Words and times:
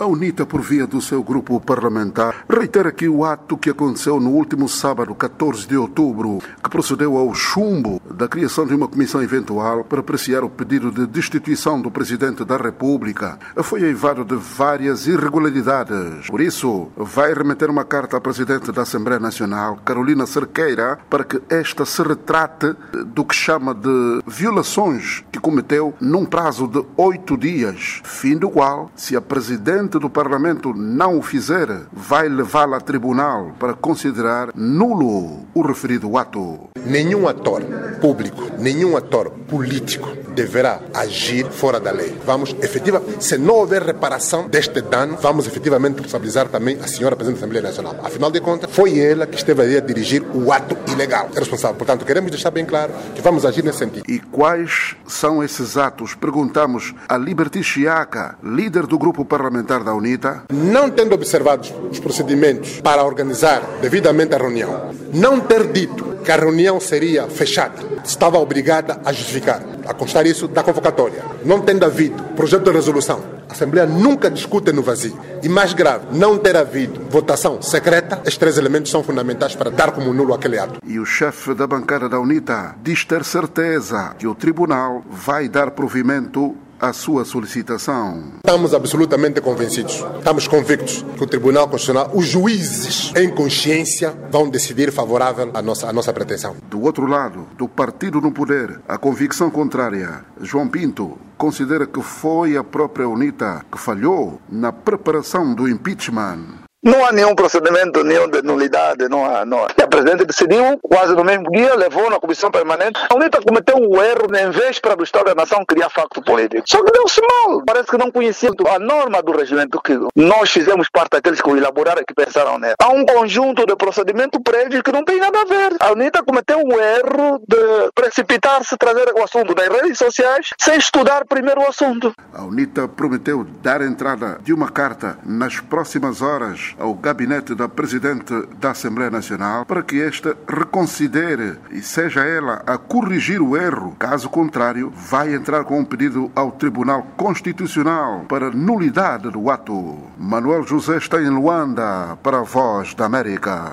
A 0.00 0.06
UNITA, 0.06 0.46
por 0.46 0.60
via 0.60 0.86
do 0.86 1.00
seu 1.00 1.24
grupo 1.24 1.60
parlamentar, 1.60 2.44
reitera 2.48 2.92
que 2.92 3.08
o 3.08 3.24
ato 3.24 3.58
que 3.58 3.68
aconteceu 3.68 4.20
no 4.20 4.30
último 4.30 4.68
sábado, 4.68 5.12
14 5.12 5.66
de 5.66 5.76
outubro, 5.76 6.38
que 6.62 6.70
procedeu 6.70 7.16
ao 7.16 7.34
chumbo 7.34 8.00
da 8.08 8.28
criação 8.28 8.64
de 8.64 8.76
uma 8.76 8.86
comissão 8.86 9.20
eventual 9.20 9.82
para 9.82 9.98
apreciar 9.98 10.44
o 10.44 10.48
pedido 10.48 10.92
de 10.92 11.04
destituição 11.04 11.82
do 11.82 11.90
Presidente 11.90 12.44
da 12.44 12.56
República, 12.56 13.40
foi 13.56 13.82
eivado 13.82 14.24
de 14.24 14.36
várias 14.36 15.08
irregularidades. 15.08 16.28
Por 16.28 16.40
isso, 16.40 16.86
vai 16.96 17.34
remeter 17.34 17.68
uma 17.68 17.84
carta 17.84 18.18
à 18.18 18.20
Presidente 18.20 18.70
da 18.70 18.82
Assembleia 18.82 19.18
Nacional, 19.18 19.80
Carolina 19.84 20.26
Cerqueira, 20.26 21.00
para 21.10 21.24
que 21.24 21.42
esta 21.48 21.84
se 21.84 22.02
retrate 22.02 22.72
do 23.04 23.24
que 23.24 23.34
chama 23.34 23.74
de 23.74 24.22
violações 24.28 25.24
que 25.32 25.40
cometeu 25.40 25.92
num 26.00 26.24
prazo 26.24 26.68
de 26.68 26.84
oito 26.96 27.36
dias, 27.36 28.00
fim 28.04 28.36
do 28.36 28.48
qual, 28.48 28.92
se 28.94 29.16
a 29.16 29.20
Presidente 29.20 29.87
presidente 29.88 29.98
do 29.98 30.10
Parlamento 30.10 30.74
não 30.74 31.18
o 31.18 31.22
fizer, 31.22 31.68
vai 31.92 32.28
levá-la 32.28 32.76
a 32.76 32.80
tribunal 32.80 33.52
para 33.58 33.74
considerar 33.74 34.50
nulo 34.54 35.46
o 35.54 35.62
referido 35.62 36.16
ato. 36.16 36.68
Nenhum 36.84 37.26
ator 37.26 37.62
público, 38.00 38.42
nenhum 38.58 38.96
ator 38.96 39.32
político 39.48 40.08
deverá 40.34 40.80
agir 40.94 41.46
fora 41.46 41.80
da 41.80 41.90
lei. 41.90 42.14
Vamos, 42.24 42.54
efetivamente, 42.62 43.24
se 43.24 43.36
não 43.38 43.54
houver 43.54 43.82
reparação 43.82 44.48
deste 44.48 44.80
dano, 44.80 45.18
vamos 45.20 45.46
efetivamente 45.46 45.96
responsabilizar 45.96 46.48
também 46.48 46.78
a 46.80 46.86
senhora 46.86 47.16
Presidente 47.16 47.40
da 47.40 47.46
Assembleia 47.46 47.62
Nacional. 47.66 47.96
Afinal 48.04 48.30
de 48.30 48.40
contas, 48.40 48.70
foi 48.70 49.00
ela 49.00 49.26
que 49.26 49.36
esteve 49.36 49.62
ali 49.62 49.76
a 49.76 49.80
dirigir 49.80 50.22
o 50.34 50.52
ato 50.52 50.76
ilegal. 50.92 51.28
É 51.34 51.38
responsável. 51.38 51.76
Portanto, 51.76 52.04
queremos 52.04 52.30
deixar 52.30 52.50
bem 52.50 52.64
claro 52.64 52.92
que 53.14 53.22
vamos 53.22 53.44
agir 53.44 53.64
nesse 53.64 53.78
sentido. 53.78 54.04
E 54.08 54.18
quais 54.18 54.94
são 55.06 55.42
esses 55.42 55.76
atos? 55.76 56.14
Perguntamos 56.14 56.94
a 57.08 57.16
Liberty 57.16 57.62
Chiaca, 57.62 58.36
líder 58.42 58.86
do 58.86 58.98
grupo 58.98 59.24
parlamentar 59.24 59.82
da 59.82 59.94
UNITA? 59.94 60.44
Não 60.52 60.90
tendo 60.90 61.14
observado 61.14 61.68
os 61.90 61.98
procedimentos 61.98 62.80
para 62.80 63.04
organizar 63.04 63.62
devidamente 63.80 64.34
a 64.34 64.38
reunião, 64.38 64.94
não 65.12 65.40
ter 65.40 65.66
dito 65.72 66.17
que 66.24 66.32
a 66.32 66.36
reunião 66.36 66.80
seria 66.80 67.28
fechada, 67.28 67.76
estava 68.04 68.38
obrigada 68.38 69.00
a 69.04 69.12
justificar, 69.12 69.62
a 69.86 69.94
constar 69.94 70.26
isso 70.26 70.48
da 70.48 70.62
convocatória. 70.62 71.22
Não 71.44 71.60
tendo 71.60 71.84
havido 71.84 72.22
projeto 72.36 72.64
de 72.64 72.70
resolução, 72.72 73.22
a 73.48 73.52
Assembleia 73.52 73.86
nunca 73.86 74.30
discute 74.30 74.72
no 74.72 74.82
vazio. 74.82 75.18
E 75.42 75.48
mais 75.48 75.72
grave, 75.72 76.06
não 76.12 76.36
ter 76.36 76.56
havido 76.56 77.00
votação 77.08 77.62
secreta, 77.62 78.16
estes 78.18 78.36
três 78.36 78.58
elementos 78.58 78.90
são 78.90 79.02
fundamentais 79.02 79.54
para 79.54 79.70
dar 79.70 79.92
como 79.92 80.12
nulo 80.12 80.34
aquele 80.34 80.58
ato. 80.58 80.80
E 80.84 80.98
o 80.98 81.06
chefe 81.06 81.54
da 81.54 81.66
bancada 81.66 82.08
da 82.08 82.20
UNITA 82.20 82.74
diz 82.82 83.04
ter 83.04 83.24
certeza 83.24 84.14
que 84.18 84.26
o 84.26 84.34
tribunal 84.34 85.02
vai 85.10 85.48
dar 85.48 85.70
provimento 85.70 86.54
a 86.80 86.92
sua 86.92 87.24
solicitação. 87.24 88.34
Estamos 88.36 88.74
absolutamente 88.74 89.40
convencidos, 89.40 90.04
estamos 90.18 90.46
convictos 90.46 91.04
que 91.16 91.24
o 91.24 91.26
Tribunal 91.26 91.68
Constitucional, 91.68 92.10
os 92.14 92.26
juízes 92.26 93.12
em 93.16 93.28
consciência, 93.30 94.14
vão 94.30 94.48
decidir 94.48 94.92
favorável 94.92 95.50
à 95.54 95.62
nossa, 95.62 95.88
à 95.88 95.92
nossa 95.92 96.12
pretensão. 96.12 96.56
Do 96.70 96.82
outro 96.82 97.06
lado, 97.06 97.46
do 97.56 97.68
partido 97.68 98.20
no 98.20 98.32
poder, 98.32 98.80
a 98.88 98.98
convicção 98.98 99.50
contrária. 99.50 100.24
João 100.40 100.68
Pinto 100.68 101.18
considera 101.36 101.86
que 101.86 102.02
foi 102.02 102.56
a 102.56 102.64
própria 102.64 103.08
UNITA 103.08 103.64
que 103.70 103.78
falhou 103.78 104.40
na 104.50 104.72
preparação 104.72 105.54
do 105.54 105.68
impeachment. 105.68 106.67
Não 106.80 107.04
há 107.04 107.10
nenhum 107.10 107.34
procedimento, 107.34 108.04
nenhum 108.04 108.28
de 108.28 108.40
nulidade, 108.40 109.08
não 109.08 109.24
há, 109.24 109.44
não 109.44 109.64
há. 109.64 109.68
E 109.76 109.82
a 109.82 109.88
Presidente 109.88 110.24
decidiu, 110.24 110.78
quase 110.80 111.12
no 111.12 111.24
mesmo 111.24 111.50
dia, 111.50 111.74
levou 111.74 112.08
na 112.08 112.20
Comissão 112.20 112.52
Permanente. 112.52 113.00
A 113.10 113.16
UNITA 113.16 113.40
cometeu 113.42 113.76
um 113.76 114.00
erro, 114.00 114.28
em 114.36 114.50
vez 114.50 114.78
para 114.78 114.94
do 114.94 115.02
Estado 115.02 115.26
da 115.26 115.34
Nação 115.34 115.64
criar 115.66 115.90
facto 115.90 116.22
político. 116.22 116.62
Só 116.66 116.80
que 116.84 116.92
deu-se 116.92 117.20
mal. 117.20 117.64
Parece 117.66 117.88
que 117.88 117.98
não 117.98 118.12
conhecia 118.12 118.50
a 118.72 118.78
norma 118.78 119.20
do 119.22 119.32
regimento 119.32 119.80
que 119.82 119.98
nós 120.14 120.50
fizemos 120.50 120.88
parte 120.88 121.10
daqueles 121.12 121.40
que 121.40 121.50
o 121.50 121.56
elaboraram 121.56 122.00
e 122.00 122.04
que 122.04 122.14
pensaram 122.14 122.58
nela. 122.58 122.76
Há 122.80 122.88
um 122.90 123.04
conjunto 123.04 123.66
de 123.66 123.74
procedimentos 123.74 124.40
prévios 124.44 124.82
que 124.82 124.92
não 124.92 125.04
tem 125.04 125.18
nada 125.18 125.40
a 125.40 125.44
ver. 125.44 125.76
A 125.88 125.92
UNITA 125.92 126.22
cometeu 126.22 126.58
um 126.58 126.78
erro 126.78 127.40
de 127.48 127.90
precipitar-se 127.94 128.76
trazer 128.76 129.10
o 129.14 129.24
assunto 129.24 129.54
das 129.54 129.68
redes 129.68 129.96
sociais 129.96 130.50
sem 130.58 130.76
estudar 130.76 131.24
primeiro 131.24 131.62
o 131.62 131.66
assunto. 131.66 132.12
A 132.34 132.42
UNITA 132.42 132.86
prometeu 132.86 133.42
dar 133.62 133.80
entrada 133.80 134.38
de 134.44 134.52
uma 134.52 134.68
carta 134.68 135.18
nas 135.24 135.60
próximas 135.60 136.20
horas 136.20 136.74
ao 136.78 136.92
gabinete 136.92 137.54
da 137.54 137.70
Presidente 137.70 138.34
da 138.58 138.72
Assembleia 138.72 139.10
Nacional 139.10 139.64
para 139.64 139.82
que 139.82 139.98
esta 139.98 140.36
reconsidere 140.46 141.58
e 141.70 141.80
seja 141.80 142.20
ela 142.20 142.62
a 142.66 142.76
corrigir 142.76 143.40
o 143.40 143.56
erro. 143.56 143.96
Caso 143.98 144.28
contrário, 144.28 144.92
vai 144.94 145.32
entrar 145.32 145.64
com 145.64 145.80
um 145.80 145.86
pedido 145.86 146.30
ao 146.36 146.52
Tribunal 146.52 147.06
Constitucional 147.16 148.26
para 148.28 148.50
nulidade 148.50 149.30
do 149.30 149.50
ato. 149.50 149.96
Manuel 150.18 150.64
José 150.64 150.98
está 150.98 151.18
em 151.18 151.30
Luanda 151.30 152.18
para 152.22 152.40
a 152.40 152.42
Voz 152.42 152.92
da 152.92 153.06
América. 153.06 153.72